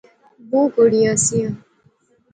بہوں 0.49 0.67
کڑیاں 0.75 1.13
سیاں 1.25 1.51